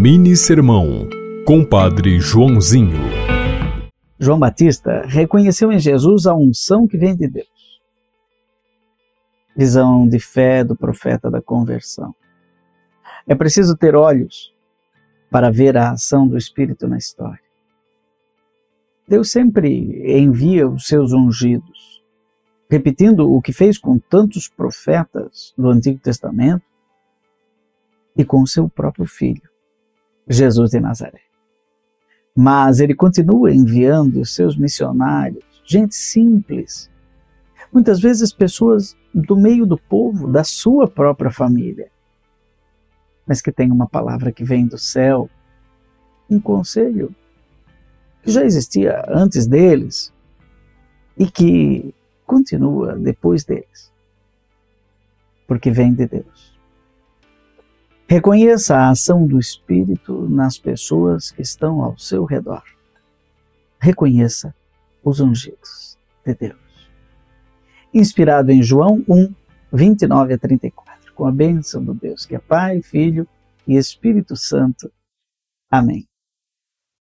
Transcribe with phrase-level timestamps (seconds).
[0.00, 1.08] Mini Sermão,
[1.44, 3.00] Compadre Joãozinho.
[4.16, 7.80] João Batista reconheceu em Jesus a unção que vem de Deus.
[9.56, 12.14] Visão de fé do profeta da conversão.
[13.26, 14.54] É preciso ter olhos
[15.32, 17.42] para ver a ação do Espírito na história.
[19.08, 22.04] Deus sempre envia os seus ungidos,
[22.70, 26.62] repetindo o que fez com tantos profetas do Antigo Testamento
[28.16, 29.57] e com o seu próprio filho,
[30.28, 31.20] Jesus de Nazaré.
[32.36, 36.90] Mas ele continua enviando seus missionários, gente simples,
[37.72, 41.90] muitas vezes pessoas do meio do povo, da sua própria família,
[43.26, 45.28] mas que tem uma palavra que vem do céu,
[46.30, 47.14] um conselho
[48.22, 50.12] que já existia antes deles
[51.16, 51.94] e que
[52.26, 53.92] continua depois deles,
[55.46, 56.57] porque vem de Deus.
[58.10, 62.64] Reconheça a ação do Espírito nas pessoas que estão ao seu redor.
[63.78, 64.54] Reconheça
[65.04, 66.88] os ungidos de Deus.
[67.92, 69.34] Inspirado em João 1,
[69.70, 73.28] 29 a 34, com a bênção do Deus que é Pai, Filho
[73.66, 74.90] e Espírito Santo.
[75.70, 76.07] Amém.